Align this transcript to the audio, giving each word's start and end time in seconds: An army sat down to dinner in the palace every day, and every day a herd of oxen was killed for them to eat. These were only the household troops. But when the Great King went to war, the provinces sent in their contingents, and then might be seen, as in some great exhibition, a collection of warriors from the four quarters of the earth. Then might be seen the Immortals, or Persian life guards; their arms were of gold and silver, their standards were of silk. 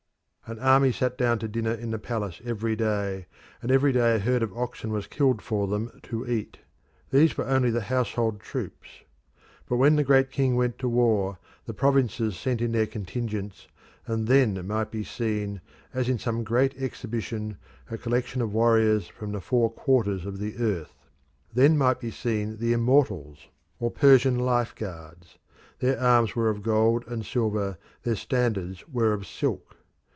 An 0.47 0.59
army 0.59 0.91
sat 0.91 1.17
down 1.17 1.39
to 1.39 1.47
dinner 1.47 1.71
in 1.71 1.91
the 1.91 1.97
palace 1.97 2.41
every 2.43 2.75
day, 2.75 3.27
and 3.61 3.71
every 3.71 3.93
day 3.93 4.17
a 4.17 4.19
herd 4.19 4.43
of 4.43 4.51
oxen 4.51 4.91
was 4.91 5.07
killed 5.07 5.41
for 5.41 5.65
them 5.65 5.97
to 6.03 6.27
eat. 6.29 6.57
These 7.09 7.37
were 7.37 7.47
only 7.47 7.69
the 7.69 7.83
household 7.87 8.41
troops. 8.41 8.89
But 9.69 9.77
when 9.77 9.95
the 9.95 10.03
Great 10.03 10.29
King 10.29 10.57
went 10.57 10.77
to 10.79 10.89
war, 10.89 11.39
the 11.65 11.73
provinces 11.73 12.35
sent 12.37 12.59
in 12.59 12.73
their 12.73 12.85
contingents, 12.85 13.69
and 14.05 14.27
then 14.27 14.67
might 14.67 14.91
be 14.91 15.05
seen, 15.05 15.61
as 15.93 16.09
in 16.09 16.19
some 16.19 16.43
great 16.43 16.75
exhibition, 16.75 17.55
a 17.89 17.97
collection 17.97 18.41
of 18.41 18.53
warriors 18.53 19.07
from 19.07 19.31
the 19.31 19.39
four 19.39 19.69
quarters 19.69 20.25
of 20.25 20.37
the 20.39 20.57
earth. 20.57 21.05
Then 21.53 21.77
might 21.77 22.01
be 22.01 22.11
seen 22.11 22.57
the 22.57 22.73
Immortals, 22.73 23.47
or 23.79 23.89
Persian 23.89 24.37
life 24.37 24.75
guards; 24.75 25.37
their 25.79 25.97
arms 25.97 26.35
were 26.35 26.49
of 26.49 26.61
gold 26.61 27.05
and 27.07 27.25
silver, 27.25 27.77
their 28.03 28.17
standards 28.17 28.83
were 28.89 29.13
of 29.13 29.25
silk. 29.25 29.77